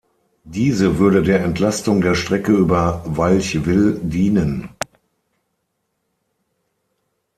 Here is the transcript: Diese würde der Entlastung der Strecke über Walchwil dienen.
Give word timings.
Diese 0.45 0.97
würde 0.97 1.21
der 1.21 1.43
Entlastung 1.43 2.01
der 2.01 2.15
Strecke 2.15 2.53
über 2.53 3.03
Walchwil 3.05 3.99
dienen. 4.01 4.69